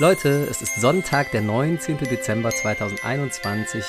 [0.00, 1.98] Leute, es ist Sonntag, der 19.
[1.98, 3.84] Dezember 2021.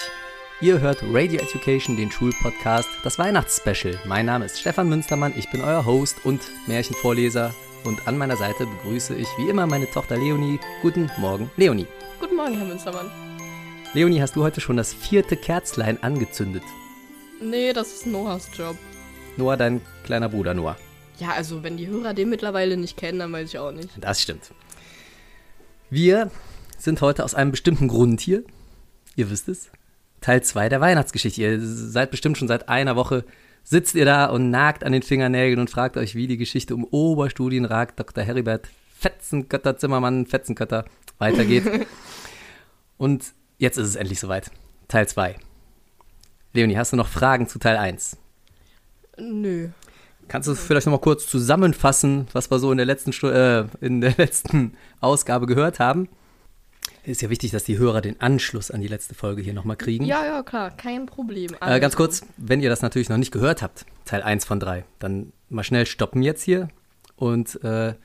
[0.59, 3.99] Ihr hört Radio Education, den Schulpodcast, das Weihnachtsspecial.
[4.05, 7.53] Mein Name ist Stefan Münstermann, ich bin euer Host und Märchenvorleser.
[7.83, 10.59] Und an meiner Seite begrüße ich wie immer meine Tochter Leonie.
[10.81, 11.85] Guten Morgen, Leonie.
[12.19, 13.11] Guten Morgen, Herr Münstermann.
[13.93, 16.63] Leonie, hast du heute schon das vierte Kerzlein angezündet?
[17.39, 18.75] Nee, das ist Noahs Job.
[19.37, 20.75] Noah, dein kleiner Bruder Noah.
[21.19, 23.89] Ja, also wenn die Hörer den mittlerweile nicht kennen, dann weiß ich auch nicht.
[24.01, 24.49] Das stimmt.
[25.89, 26.29] Wir
[26.77, 28.43] sind heute aus einem bestimmten Grund hier.
[29.15, 29.71] Ihr wisst es.
[30.21, 31.41] Teil 2 der Weihnachtsgeschichte.
[31.41, 33.25] Ihr seid bestimmt schon seit einer Woche,
[33.63, 36.83] sitzt ihr da und nagt an den Fingernägeln und fragt euch, wie die Geschichte um
[36.83, 38.23] Oberstudienrat Dr.
[38.23, 40.85] Heribert Fetzenkötter Zimmermann Fetzenkötter
[41.17, 41.63] weitergeht.
[42.97, 44.51] und jetzt ist es endlich soweit.
[44.87, 45.37] Teil 2.
[46.53, 48.17] Leonie, hast du noch Fragen zu Teil 1?
[49.17, 49.69] Nö.
[50.29, 53.65] Kannst du vielleicht noch mal kurz zusammenfassen, was wir so in der letzten, Stu äh,
[53.81, 56.07] in der letzten Ausgabe gehört haben?
[57.03, 60.05] Ist ja wichtig, dass die Hörer den Anschluss an die letzte Folge hier nochmal kriegen.
[60.05, 61.53] Ja, ja, klar, kein Problem.
[61.55, 64.59] Äh, ganz Also, kurz, wenn ihr das natürlich noch nicht gehört habt, Teil 1 von
[64.59, 66.67] 3, dann mal schnell stoppen jetzt hier
[67.15, 67.95] und äh,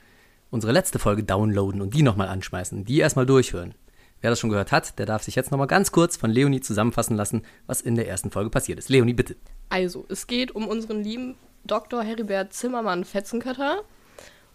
[0.49, 3.75] unsere letzte Folge downloaden und die nochmal anschmeißen, die erstmal durchhören.
[4.21, 7.15] Wer das schon gehört hat, der darf sich jetzt nochmal ganz kurz von Leonie zusammenfassen
[7.15, 8.89] lassen, was in der ersten Folge passiert ist.
[8.89, 9.35] Leonie, bitte.
[9.69, 11.35] Also, es geht um unseren lieben
[11.65, 12.03] Dr.
[12.03, 13.81] Heribert Zimmermann Fetzenkötter.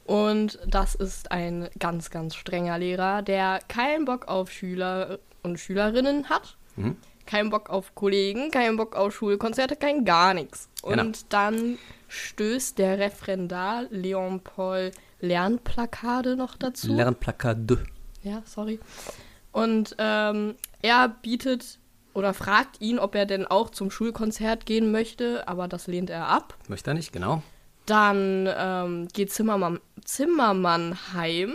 [0.05, 6.29] Und das ist ein ganz, ganz strenger Lehrer, der keinen Bock auf Schüler und Schülerinnen
[6.29, 6.57] hat.
[6.77, 6.97] Mhm.
[7.27, 10.69] Keinen Bock auf Kollegen, keinen Bock auf Schulkonzerte, kein gar nichts.
[10.83, 11.13] Und Genau.
[11.29, 16.93] dann stößt der Referendar Leon Paul Lernplakade noch dazu.
[16.93, 17.77] Lernplakat 2.
[18.23, 18.81] Ja, sorry.
[19.53, 21.79] Und ähm, er bietet
[22.15, 26.29] oder fragt ihn, ob er denn auch zum Schulkonzert gehen möchte, aber das lehnt er
[26.29, 26.57] ab.
[26.69, 27.43] Möchte er nicht, genau.
[27.87, 31.55] Dann ähm, geht Zimmermann, Zimmermann heim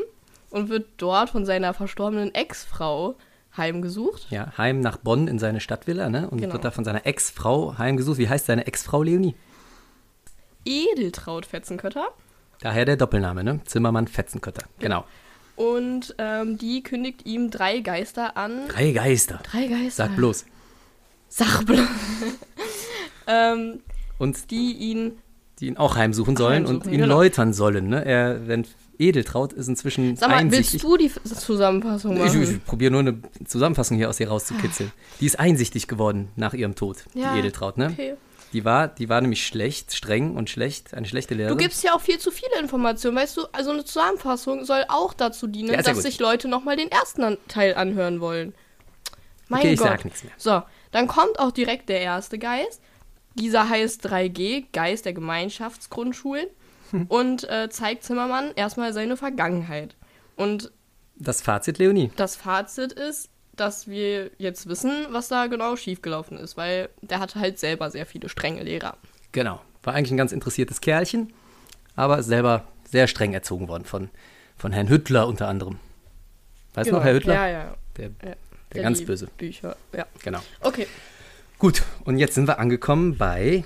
[0.50, 3.16] und wird dort von seiner verstorbenen Ex-Frau
[3.56, 4.28] heimgesucht.
[4.30, 6.30] Ja, heim nach Bonn in seine Stadtvilla, ne?
[6.30, 6.54] Und Genau.
[6.54, 8.18] wird da von seiner Ex-Frau heimgesucht.
[8.18, 9.36] Wie heißt seine Ex-Frau, Leonie?
[10.66, 12.08] Edeltraut Fetzenkötter.
[12.62, 13.60] Daher der Doppelname, ne?
[13.66, 14.64] Zimmermann Fetzenkötter.
[14.80, 15.06] Genau.
[15.56, 18.68] Und ähm, die kündigt ihm drei Geister an.
[18.68, 19.40] Drei Geister.
[19.50, 20.08] Drei Geister.
[20.08, 20.46] Sag bloß.
[21.30, 21.80] Sag bloß.
[23.28, 23.80] ähm,
[24.18, 25.14] Und die ihn
[25.60, 27.16] die ihn auch heimsuchen sollen Heimsuchen, und ihn genau.
[27.16, 28.04] läutern sollen, ne?
[28.04, 28.66] Er, wenn
[29.00, 30.84] Edeltraut ist inzwischen Sag mal, einsichtig.
[30.84, 32.44] willst du die Zusammenfassung ich, machen?
[32.44, 34.92] ich probiere nur eine Zusammenfassung hier aus ihr rauszukitzeln.
[35.20, 37.90] Die ist einsichtig geworden nach ihrem Tod, Ja, die Edeltraut, ne?
[37.92, 38.16] Okay.
[38.54, 41.58] Die war, die war nämlich schlecht, streng und schlecht, eine schlechte Lehrerin.
[41.58, 43.46] Du gibst ja auch viel zu viele Informationen, weißt du?
[43.52, 46.04] Also eine Zusammenfassung soll auch dazu dienen, Ja, dass gut.
[46.04, 48.54] sich Leute nochmal den ersten Teil anhören wollen.
[49.50, 49.88] Mein okay, ich Gott.
[49.90, 50.34] sag nichts mehr.
[50.38, 52.82] So, dann kommt auch direkt der erste Geist.
[53.34, 56.48] Dieser heißt 3G, Geist der Gemeinschaftsgrundschulen.
[57.10, 59.96] und äh, zeigt Zimmermann erstmal seine Vergangenheit.
[60.38, 60.72] Und
[61.18, 62.12] Das Fazit, Leonie.
[62.16, 67.40] das Fazit ist, dass wir jetzt wissen, was da genau schiefgelaufen ist, weil der hatte
[67.40, 68.98] halt selber sehr viele strenge Lehrer.
[69.32, 69.62] Genau.
[69.84, 71.34] War eigentlich ein ganz interessiertes Kerlchen,
[71.96, 74.10] aber selber sehr streng erzogen worden von,
[74.58, 75.80] von Herrn Hüttler unter anderem.
[76.74, 77.34] Weißt du noch, Herr Hüttler?
[77.34, 77.46] Genau.
[77.46, 77.76] Ja, ja.
[77.98, 78.36] Der, ja.
[78.74, 79.28] der ganz die böse.
[79.38, 80.06] Bücher, ja.
[80.24, 80.40] Genau.
[80.62, 80.88] Okay.
[81.58, 83.64] Gut, und jetzt sind wir angekommen bei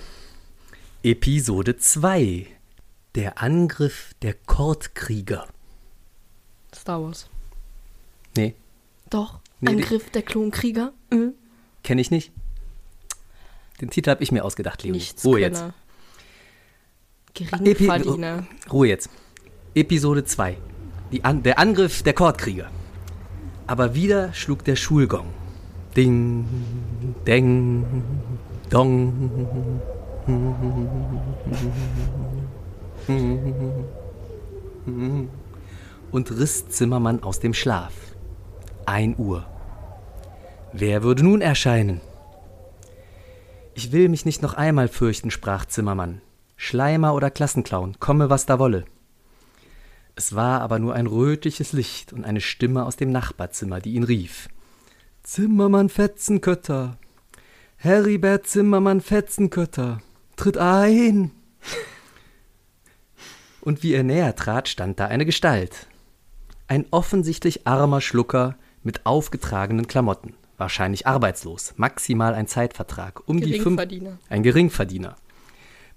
[1.03, 2.45] Episode 2.
[3.15, 5.47] Der Angriff der Kordkrieger.
[6.75, 7.27] Star Wars.
[8.35, 8.53] Nee,
[9.09, 9.39] Doch.
[9.61, 10.93] Nee, Angriff der Klonkrieger.
[11.11, 11.33] Mhm.
[11.83, 12.31] kenne ich nicht.
[13.81, 14.99] Den Titel habe ich mir ausgedacht, Leonie.
[14.99, 15.63] Nichts Ruhe jetzt.
[17.33, 17.65] Könner.
[17.65, 17.89] Epi.
[18.71, 19.09] Ruhe jetzt.
[19.75, 20.57] Episode 2.
[21.11, 22.69] Die An der Angriff der Kordkrieger.
[23.67, 25.27] Aber wieder schlug der Schulgong.
[25.95, 26.45] Ding,
[27.25, 28.03] deng,
[28.69, 29.31] dong.
[36.11, 37.93] Und riss Zimmermann aus dem Schlaf.
[38.89, 39.45] Ein Uhr.
[40.73, 42.01] Wer würde nun erscheinen?
[43.75, 46.21] Ich will mich nicht noch einmal fürchten, sprach Zimmermann.
[46.57, 48.85] Schleimer oder Klassenclown, komme was da wolle.
[50.15, 54.03] Es war aber nur ein rötliches Licht und eine Stimme aus dem Nachbarzimmer, die ihn
[54.03, 54.49] rief.
[55.21, 56.97] Zimmermann Fetzenkötter,
[57.77, 60.01] Heribert Zimmermann Fetzenkötter,
[60.35, 61.29] tritt ein!
[63.61, 65.85] Und wie er näher trat, stand da eine Gestalt.
[66.67, 73.81] Ein offensichtlich armer Schlucker mit aufgetragenen Klamotten, wahrscheinlich arbeitslos, maximal ein Zeitvertrag, um die fünf,
[74.29, 75.15] ein Geringverdiener.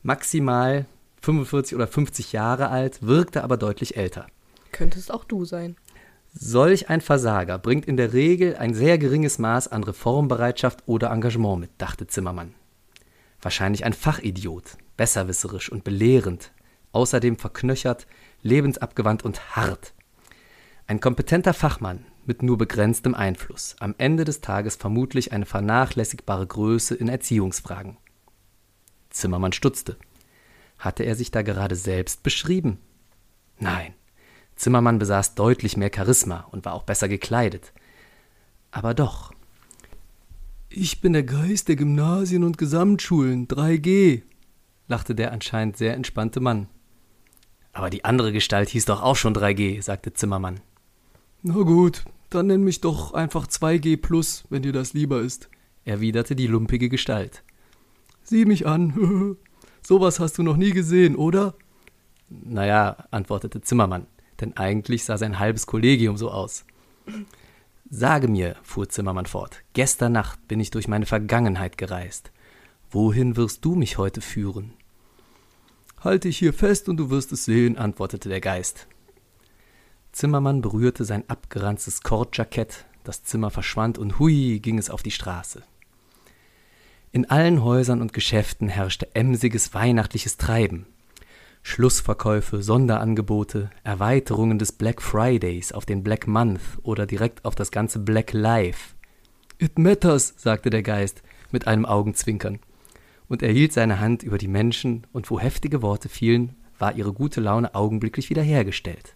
[0.03, 0.87] Maximal
[1.23, 4.27] 45 oder 50 Jahre alt, wirkte aber deutlich älter.
[4.73, 5.77] Könntest auch du sein.
[6.35, 11.61] Solch ein Versager bringt in der Regel ein sehr geringes Maß an Reformbereitschaft oder Engagement
[11.61, 12.55] mit, dachte Zimmermann.
[13.41, 16.53] Wahrscheinlich ein Fachidiot, besserwisserisch und belehrend,
[16.93, 18.07] außerdem verknöchert,
[18.43, 19.93] lebensabgewandt und hart.
[20.87, 26.95] Ein kompetenter Fachmann, mit nur begrenztem Einfluss, am Ende des Tages vermutlich eine vernachlässigbare Größe
[26.95, 27.97] in Erziehungsfragen.
[29.11, 29.97] Zimmermann stutzte.
[30.79, 32.79] Hatte er sich da gerade selbst beschrieben?
[33.59, 33.95] Nein.
[34.57, 37.73] Zimmermann besaß deutlich mehr Charisma und war auch besser gekleidet.
[38.71, 39.33] Aber doch.
[40.69, 44.23] Ich bin der Geist der Gymnasien und Gesamtschulen, 3G,
[44.89, 46.69] lachte der anscheinend sehr entspannte Mann.
[47.73, 50.61] Aber die andere Gestalt hieß doch auch schon 3G, sagte Zimmermann.
[51.45, 55.49] Na gut, dann nenn mich doch einfach 2G plus, wenn dir das lieber ist,
[55.85, 57.43] erwiderte die lumpige Gestalt.
[58.23, 59.37] Sieh mich an.
[59.83, 61.55] Sowas hast du noch nie gesehen, oder?
[62.29, 64.07] Naja, antwortete Zimmermann,
[64.41, 66.65] denn eigentlich sah sein halbes Kollegium so aus.
[67.91, 72.31] Sage mir, fuhr Zimmermann fort, gestern Nacht bin ich durch meine Vergangenheit gereist.
[72.89, 74.75] Wohin wirst du mich heute führen?
[75.99, 78.87] Halte ich hier fest und du wirst es sehen, antwortete der Geist.
[80.13, 85.63] Zimmermann berührte sein abgeranztes Kordjackett, das Zimmer verschwand und hui ging es auf die Straße.
[87.11, 90.87] In allen Häusern und Geschäften herrschte emsiges weihnachtliches Treiben.
[91.63, 97.99] Schlussverkäufe, Sonderangebote, Erweiterungen des Black Fridays auf den Black Month oder direkt auf das ganze
[97.99, 98.95] Black Life.
[99.59, 101.23] It matters, sagte der Geist
[101.53, 102.59] mit einem Augenzwinkern.
[103.29, 107.13] Und er hielt seine Hand über die Menschen, und wo heftige Worte fielen, war ihre
[107.13, 109.15] gute Laune augenblicklich wiederhergestellt.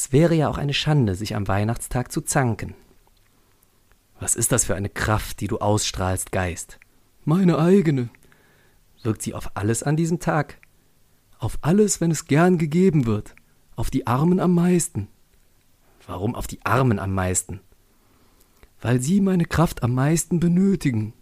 [0.00, 2.74] Es wäre ja auch eine Schande, sich am Weihnachtstag zu zanken.
[4.18, 6.80] Was ist das für eine Kraft, die du ausstrahlst, Geist?
[7.26, 8.08] Meine eigene.
[9.02, 10.56] Wirkt sie auf alles an diesem Tag?
[11.38, 13.34] Auf alles, wenn es gern gegeben wird.
[13.76, 15.08] Auf die Armen am meisten.
[16.06, 17.60] Warum auf die Armen am meisten?
[18.80, 21.12] Weil sie meine Kraft am meisten benötigen.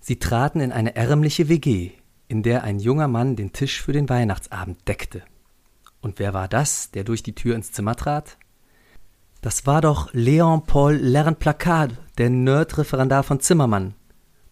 [0.00, 1.92] Sie traten in eine ärmliche WG,
[2.26, 5.22] in der ein junger Mann den Tisch für den Weihnachtsabend deckte.
[6.04, 8.36] Und wer war das, der durch die Tür ins Zimmer trat?
[9.40, 13.94] Das war doch Leon Paul Lernplakade, der Nerd-Referendar von Zimmermann.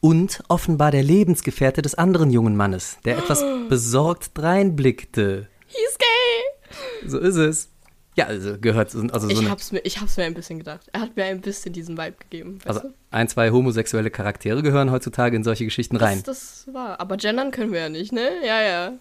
[0.01, 5.47] Und offenbar der Lebensgefährte des anderen jungen Mannes, der etwas besorgt dreinblickte.
[5.67, 7.09] He's gay!
[7.09, 7.69] So ist es.
[8.17, 8.95] Ja, also gehört.
[8.95, 10.89] Also so ich, hab's mir, ich hab's mir ein bisschen gedacht.
[10.93, 12.61] Er hat mir ein bisschen diesen Vibe gegeben.
[12.65, 12.95] Also du?
[13.11, 16.23] ein, zwei homosexuelle Charaktere gehören heutzutage in solche Geschichten rein.
[16.25, 16.99] Das, das war.
[16.99, 18.31] Aber gendern können wir ja nicht, ne?
[18.43, 18.93] Ja, ja.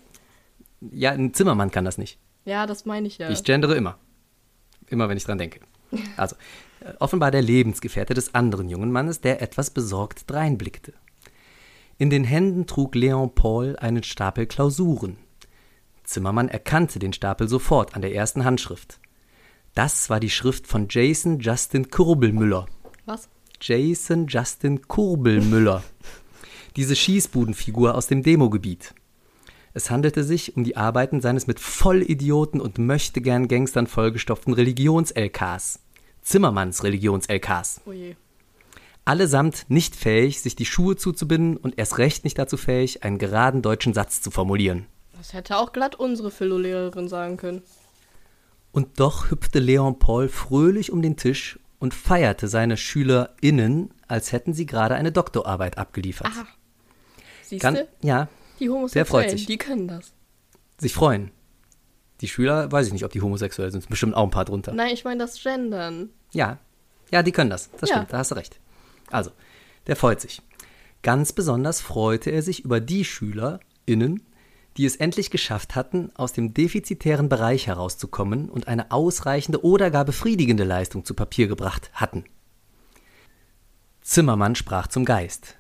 [0.91, 2.19] Ja, ein Zimmermann kann das nicht.
[2.45, 3.29] Ja, das meine ich ja.
[3.29, 3.97] Ich gendere immer.
[4.87, 5.59] Immer, wenn ich dran denke.
[6.17, 6.35] Also,
[6.81, 10.93] äh, offenbar der Lebensgefährte des anderen jungen Mannes, der etwas besorgt dreinblickte.
[11.97, 15.17] In den Händen trug Leon Paul einen Stapel Klausuren.
[16.03, 18.99] Zimmermann erkannte den Stapel sofort an der ersten Handschrift.
[19.75, 22.65] Das war die Schrift von Jason Justin Kurbelmüller.
[23.05, 23.29] Was?
[23.61, 25.83] Jason Justin Kurbelmüller.
[26.75, 28.93] Diese Schießbudenfigur aus dem Demogebiet.
[29.73, 35.79] Es handelte sich um die Arbeiten seines mit Vollidioten und möchtegern Gangstern vollgestopften Religions-LKs.
[36.21, 37.81] Zimmermanns Religions-LKs.
[37.85, 38.15] Oh je.
[39.05, 43.61] Allesamt nicht fähig, sich die Schuhe zuzubinden und erst recht nicht dazu fähig, einen geraden
[43.61, 44.85] deutschen Satz zu formulieren.
[45.17, 47.61] Das hätte auch glatt unsere Philo-Lehrerin sagen können.
[48.71, 54.53] Und doch hüpfte Leon Paul fröhlich um den Tisch und feierte seine SchülerInnen, als hätten
[54.53, 56.27] sie gerade eine Doktorarbeit abgeliefert.
[56.27, 56.45] Aha.
[57.43, 57.87] Siehst du?
[58.01, 58.29] ja,
[58.61, 59.45] Die freut Homosexuellen, sich.
[59.47, 60.13] die können das.
[60.77, 61.31] sich freuen.
[62.21, 64.73] Die Schüler, weiß ich nicht, ob die homosexuell sind, bestimmt auch ein paar drunter.
[64.73, 66.09] Nein, ich meine das Gendern.
[66.31, 66.59] Ja,
[67.11, 67.69] ja, die können das.
[67.79, 67.97] Das Ja.
[67.97, 68.59] stimmt, da hast du recht.
[69.09, 69.31] Also,
[69.87, 70.41] der freut sich.
[71.01, 74.21] Ganz besonders freute er sich über die SchülerInnen,
[74.77, 80.05] die es endlich geschafft hatten, aus dem defizitären Bereich herauszukommen und eine ausreichende oder gar
[80.05, 82.23] befriedigende Leistung zu Papier gebracht hatten.
[84.01, 85.57] Zimmermann sprach zum Geist.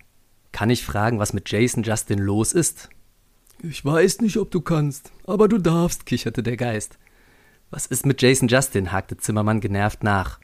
[0.51, 2.89] Kann ich fragen, was mit Jason Justin los ist?
[3.63, 6.97] Ich weiß nicht, ob du kannst, aber du darfst, kicherte der Geist.
[7.69, 8.91] Was ist mit Jason Justin?
[8.91, 10.39] hakte Zimmermann genervt nach.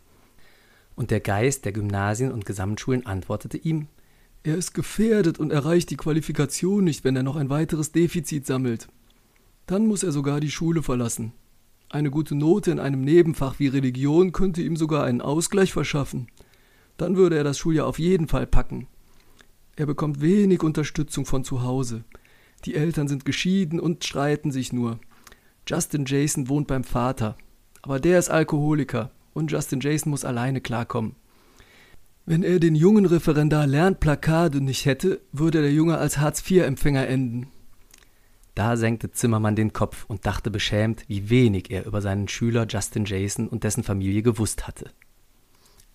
[0.96, 3.88] Und der Geist der Gymnasien und Gesamtschulen antwortete ihm,
[4.44, 8.88] er ist gefährdet und erreicht die Qualifikation nicht, wenn er noch ein weiteres Defizit sammelt.
[9.66, 11.34] Dann muss er sogar die Schule verlassen.
[11.90, 16.28] Eine gute Note in einem Nebenfach wie Religion könnte ihm sogar einen Ausgleich verschaffen.
[16.96, 18.88] Dann würde er das Schuljahr auf jeden Fall packen.
[19.78, 22.04] Er bekommt wenig Unterstützung von zu Hause.
[22.66, 25.00] Die Eltern sind geschieden und streiten sich nur.
[25.68, 27.38] Justin Jason wohnt beim Vater,
[27.84, 31.16] aber der ist Alkoholiker und Justin Jason muss alleine klarkommen.
[32.26, 37.48] Wenn er den jungen Referendar Lernplakade nicht hätte, würde der Junge als Hartz-IV-Empfänger enden.
[38.56, 43.06] Da senkte Zimmermann den Kopf und dachte beschämt, wie wenig er über seinen Schüler Justin
[43.06, 44.90] Jason und dessen Familie gewusst hatte.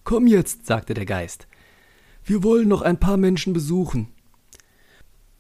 [0.05, 1.49] Komm jetzt, sagte der Geist.
[2.25, 4.09] Wir wollen noch ein paar Menschen besuchen.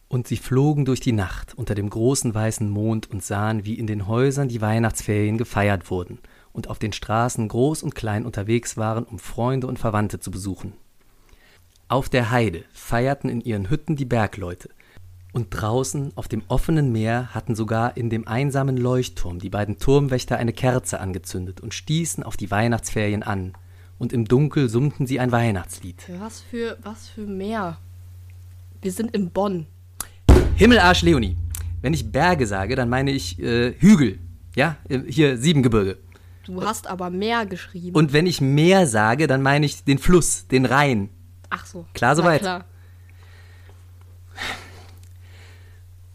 [0.09, 3.87] Und sie flogen durch die Nacht unter dem großen weißen Mond und sahen, wie in
[3.87, 6.19] den Häusern die Weihnachtsferien gefeiert wurden
[6.53, 10.75] und auf den Straßen groß und klein unterwegs waren, um Freunde und Verwandte zu besuchen.
[11.89, 14.69] Auf der Heide feierten in ihren Hütten die Bergleute,
[15.33, 20.37] und draußen auf dem offenen Meer hatten sogar in dem einsamen Leuchtturm die beiden Turmwächter
[20.37, 23.55] eine Kerze angezündet und stießen auf die Weihnachtsferien an,
[23.99, 26.05] und im Dunkel summten sie ein Weihnachtslied.
[26.19, 27.79] Was für, was für Meer?
[28.81, 29.67] Wir sind in Bonn.
[30.57, 31.37] Himmelarsch Leonie.
[31.81, 34.19] Wenn ich Berge sage, dann meine ich äh, Hügel.
[34.55, 35.99] Ja, äh, hier Siebengebirge.
[36.45, 37.97] Du hast aber Meer geschrieben.
[37.97, 41.09] Und wenn ich Meer sage, dann meine ich den Fluss, den Rhein.
[41.51, 41.87] Ach so.
[41.95, 42.41] Klar soweit?
[42.41, 42.65] Klar.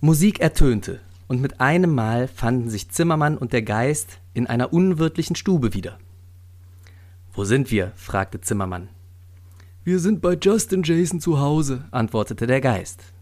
[0.02, 5.36] Musik ertönte, und mit einem Mal fanden sich Zimmermann und der Geist in einer unwirtlichen
[5.36, 5.98] Stube wieder.
[7.38, 7.92] Wo sind wir?
[7.96, 8.90] fragte Zimmermann.
[9.84, 13.14] Wir sind bei Justin Jason zu Hause, antwortete der Geist.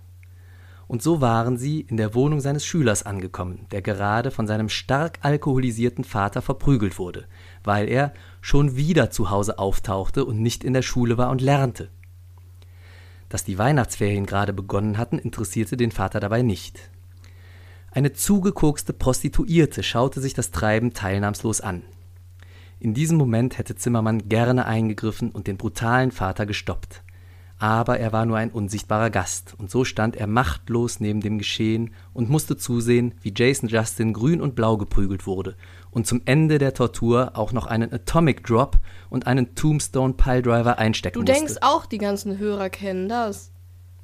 [0.87, 5.19] Und so waren sie in der Wohnung seines Schülers angekommen, der gerade von seinem stark
[5.21, 7.25] alkoholisierten Vater verprügelt wurde,
[7.65, 11.89] weil er schon wieder zu Hause auftauchte und nicht in der Schule war und lernte.
[13.27, 16.89] Dass die Weihnachtsferien gerade begonnen hatten, interessierte den Vater dabei nicht.
[17.91, 21.83] Eine zugekokste Prostituierte schaute sich das Treiben teilnahmslos an.
[22.85, 27.01] In diesem Moment hätte Zimmermann gerne eingegriffen und den brutalen Vater gestoppt.
[27.57, 31.95] Aber er war nur ein unsichtbarer Gast, und so stand er machtlos neben dem Geschehen
[32.13, 35.55] und musste zusehen, wie Jason Justin grün und blau geprügelt wurde
[35.89, 38.77] und zum Ende der Tortur auch noch einen Atomic Drop
[39.09, 41.33] und einen Tombstone Piledriver einstecken Du musste.
[41.33, 43.51] denkst auch, die ganzen Hörer kennen das.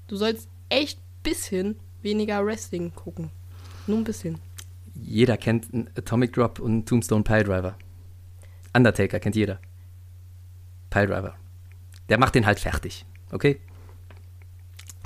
[0.07, 3.29] Du sollst echt bisschen weniger Wrestling gucken.
[3.85, 4.39] Nur ein bisschen.
[4.95, 7.75] Jeder kennt einen Atomic Drop und einen Tombstone Piledriver.
[8.73, 9.59] Undertaker kennt jeder.
[10.89, 11.35] Piledriver.
[12.09, 13.05] Der macht den halt fertig.
[13.31, 13.59] Okay?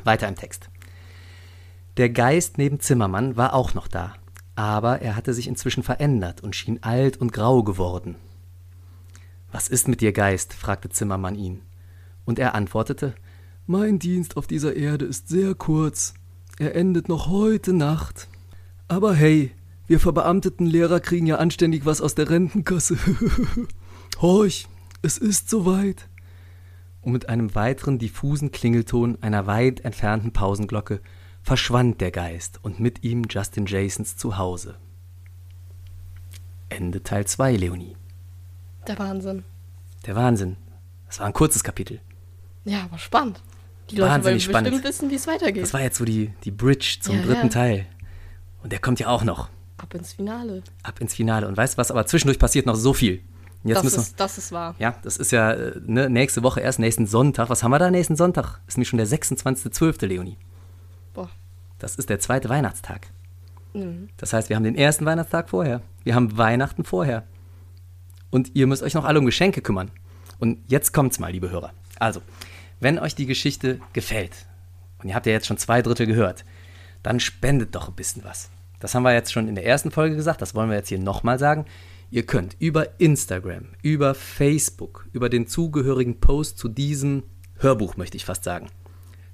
[0.03, 0.69] Weiter im Text.
[1.97, 4.15] Der Geist neben Zimmermann war auch noch da,
[4.55, 8.15] aber er hatte sich inzwischen verändert und schien alt und grau geworden.
[9.51, 10.53] Was ist mit dir, Geist?
[10.53, 11.61] fragte Zimmermann ihn.
[12.25, 13.15] Und er antwortete,
[13.65, 16.13] Mein Dienst auf dieser Erde ist sehr kurz.
[16.59, 18.27] Er endet noch heute Nacht.
[18.87, 19.51] Aber hey,
[19.87, 22.97] wir verbeamteten Lehrer kriegen ja anständig was aus der Rentenkasse.
[24.21, 24.67] Horch,
[25.01, 26.07] es ist soweit.
[27.01, 31.01] Und mit einem weiteren diffusen Klingelton einer weit entfernten Pausenglocke
[31.43, 34.77] verschwand der Geist und mit ihm Justin Jasons Zuhause.
[36.69, 37.95] Ende Teil 2, Leonie.
[38.87, 39.43] Der Wahnsinn.
[40.07, 40.57] Der Wahnsinn.
[41.07, 42.01] Das war ein kurzes Kapitel.
[42.63, 43.43] Ja, aber spannend.
[43.91, 44.71] Die Leute Wahnsinnig wollen spannend.
[44.71, 45.61] bestimmt wissen, wie es weitergeht.
[45.61, 47.49] Das war jetzt so die, die Bridge zum Ja, dritten ja.
[47.49, 47.85] Teil.
[48.63, 49.49] Und der kommt ja auch noch
[49.85, 50.63] Ab ins Finale.
[50.81, 51.47] ab ins Finale.
[51.47, 53.21] Und weißt du was, aber zwischendurch passiert noch so viel.
[53.63, 54.73] Jetzt Das müssen wir, ist, das ist wahr.
[54.79, 57.49] Ja, das ist ja äh, ne, nächste Woche erst, nächsten Sonntag.
[57.49, 58.61] Was haben wir da nächsten Sonntag?
[58.67, 60.37] Ist nämlich schon der 26.12., Leonie.
[61.13, 61.29] Boah.
[61.77, 63.07] Das ist der zweite Weihnachtstag.
[63.73, 64.09] Mhm.
[64.17, 65.81] Das heißt, wir haben den ersten Weihnachtstag vorher.
[66.03, 67.25] Wir haben Weihnachten vorher.
[68.31, 69.91] Und ihr müsst euch noch alle um Geschenke kümmern.
[70.39, 71.73] Und jetzt kommt's mal, liebe Hörer.
[71.99, 72.21] Also,
[72.79, 74.47] wenn euch die Geschichte gefällt,
[74.99, 76.43] und ihr habt ja jetzt schon zwei Drittel gehört,
[77.03, 78.49] dann spendet doch ein bisschen was.
[78.85, 80.99] Das haben wir jetzt schon in der ersten Folge gesagt, das wollen wir jetzt hier
[80.99, 81.65] nochmal sagen.
[82.11, 87.23] Ihr könnt über Instagram, über Facebook, über den zugehörigen Post zu diesem
[87.57, 88.67] Hörbuch, möchte ich fast sagen,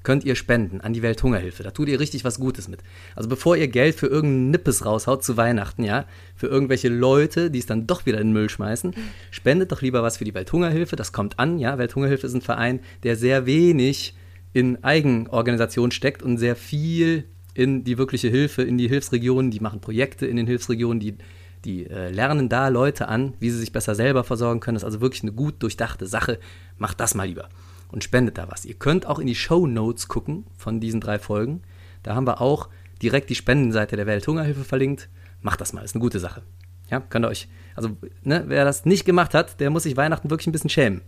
[0.03, 1.63] könnt ihr spenden an die Welthungerhilfe.
[1.63, 2.79] Da tut ihr richtig was Gutes mit.
[3.13, 7.59] Also bevor ihr Geld für irgendeinen Nippes raushaut zu Weihnachten, ja, für irgendwelche Leute, die
[7.59, 8.95] es dann doch wieder in den Müll schmeißen,
[9.31, 10.95] spendet doch lieber was für die Welthungerhilfe.
[10.95, 11.77] Das kommt an, ja.
[11.77, 14.15] Welthungerhilfe ist ein Verein, der sehr wenig
[14.53, 19.51] in Eigenorganisation steckt und sehr viel in die wirkliche Hilfe, in die Hilfsregionen.
[19.51, 21.17] Die machen Projekte in den Hilfsregionen, die,
[21.65, 24.75] die äh, lernen da Leute an, wie sie sich besser selber versorgen können.
[24.75, 26.39] Das ist also wirklich eine gut durchdachte Sache.
[26.77, 27.49] Macht das mal lieber
[27.91, 28.65] und spendet da was.
[28.65, 31.61] Ihr könnt auch in die Show Notes gucken von diesen drei Folgen.
[32.03, 32.69] Da haben wir auch
[33.01, 35.09] direkt die Spendenseite der Welthungerhilfe verlinkt.
[35.41, 36.43] Macht das mal, ist eine gute Sache.
[36.89, 37.47] Ja, könnt ihr euch.
[37.75, 41.01] Also, ne, wer das nicht gemacht hat, der muss sich Weihnachten wirklich ein bisschen schämen.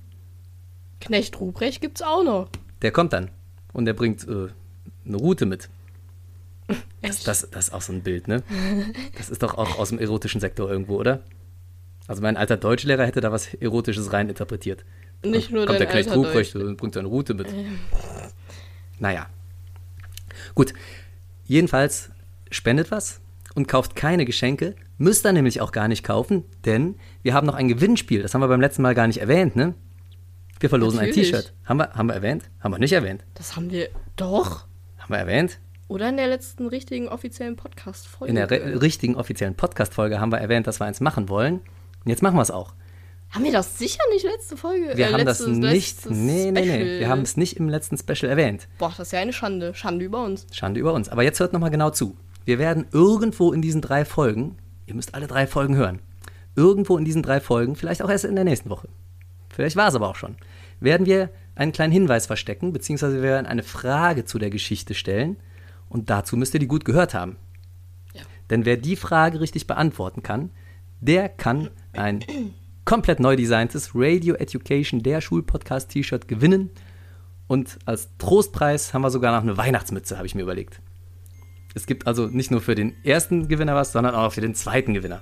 [1.01, 2.49] Knecht Ruprecht gibt's auch noch.
[2.81, 3.29] Der kommt dann
[3.73, 4.47] und der bringt äh,
[5.05, 5.69] eine Route mit.
[7.01, 8.43] Das, das, das ist auch so ein Bild, ne?
[9.17, 11.23] Das ist doch auch aus dem erotischen Sektor irgendwo, oder?
[12.07, 14.85] Also mein alter Deutschlehrer hätte da was Erotisches rein interpretiert.
[15.23, 17.47] Nicht nur Kommt der Knecht Ruprecht und bringt eine Route mit.
[18.99, 19.27] Naja.
[20.55, 20.73] Gut.
[21.45, 22.11] Jedenfalls
[22.51, 23.21] spendet was
[23.55, 24.75] und kauft keine Geschenke.
[24.97, 28.21] Müsst ihr nämlich auch gar nicht kaufen, denn wir haben noch ein Gewinnspiel.
[28.21, 29.73] Das haben wir beim letzten Mal gar nicht erwähnt, ne?
[30.59, 31.33] Wir verlosen Natürlich.
[31.33, 31.53] ein T-Shirt.
[31.65, 32.49] Haben wir, haben wir erwähnt?
[32.59, 33.25] Haben wir nicht erwähnt.
[33.33, 34.65] Das haben wir doch.
[34.97, 35.59] Haben wir erwähnt?
[35.87, 38.29] Oder in der letzten richtigen offiziellen Podcast-Folge.
[38.29, 41.55] In der richtigen offiziellen Podcast-Folge haben wir erwähnt, dass wir eins machen wollen.
[41.55, 42.73] Und jetzt machen wir es auch.
[43.29, 44.93] haben wir das sicher nicht letzte Folge?
[44.95, 45.73] Wir äh, haben das letztes- nicht.
[45.73, 46.99] letztes Nee, nee, nee.
[46.99, 48.67] Wir haben es nicht im letzten Special erwähnt.
[48.77, 49.73] Boah, das ist ja eine Schande.
[49.73, 50.47] Schande über uns.
[50.51, 51.09] Schande über uns.
[51.09, 52.15] Aber jetzt hört nochmal genau zu.
[52.45, 55.99] Wir werden irgendwo in diesen drei Folgen, ihr müsst alle drei Folgen hören,
[56.55, 58.89] irgendwo in diesen drei Folgen, vielleicht auch erst in der nächsten Woche,
[59.49, 60.35] vielleicht war es aber auch schon,
[60.81, 65.37] werden wir einen kleinen Hinweis verstecken, beziehungsweise wir werden eine Frage zu der Geschichte stellen.
[65.93, 67.37] Und dazu müsst ihr die gut gehört haben.
[68.13, 68.23] Ja.
[68.49, 70.49] Denn wer die Frage richtig beantworten kann,
[70.99, 72.25] der kann ein
[72.83, 76.71] komplett neu designtes Radio Education, der Schulpodcast-T-Shirt gewinnen.
[77.47, 80.81] Und als Trostpreis haben wir sogar noch eine Weihnachtsmütze, habe ich mir überlegt.
[81.75, 84.93] Es gibt also nicht nur für den ersten Gewinner was, sondern auch für den zweiten
[84.93, 85.21] Gewinner.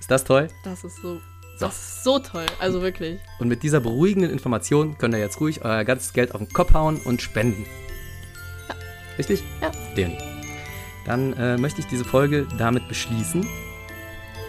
[0.00, 0.48] Ist das toll?
[0.64, 1.20] Das ist so,
[1.58, 1.66] So.
[1.66, 2.46] das ist so toll.
[2.58, 3.20] Also wirklich.
[3.38, 6.74] Und mit dieser beruhigenden Information könnt ihr jetzt ruhig euer ganzes Geld auf den Kopf
[6.74, 7.64] hauen und spenden.
[9.18, 9.44] Richtig?
[9.60, 9.70] Ja.
[9.96, 10.16] Den.
[11.04, 13.46] Dann äh, möchte ich diese Folge damit beschließen.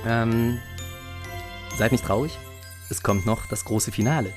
[0.08, 0.60] Ähm,
[1.78, 2.38] seid nicht traurig.
[2.90, 4.32] Es kommt noch das große Finale.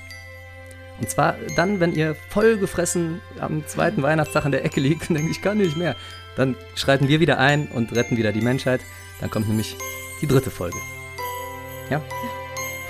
[0.99, 5.17] Und zwar dann, wenn ihr voll gefressen am zweiten Weihnachtstag in der Ecke liegt und
[5.17, 5.95] denkt, ich kann nicht mehr,
[6.37, 8.81] dann schreiten wir wieder ein und retten wieder die Menschheit.
[9.21, 9.77] Dann kommt nämlich
[10.21, 10.77] die dritte Folge.
[11.91, 12.01] Ja?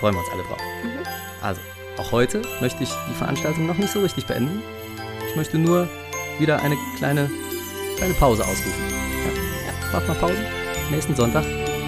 [0.01, 0.61] Freuen wir uns alle drauf.
[1.43, 1.61] Also,
[1.99, 4.63] auch heute möchte ich die Veranstaltung noch nicht so richtig beenden.
[5.29, 5.89] Ich möchte nur
[6.39, 7.31] wieder eine kleine,
[7.97, 8.85] kleine Pause ausrufen.
[8.91, 10.47] Ja, ja, macht mal Pause.
[10.91, 11.45] Nächsten Sonntag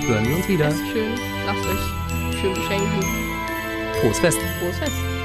[0.06, 0.68] hören wir uns wieder.
[0.68, 1.12] Esst schön,
[1.46, 3.04] lasst euch schön beschenken.
[4.00, 4.38] Frohes Fest.
[4.60, 5.17] Frohes Fest.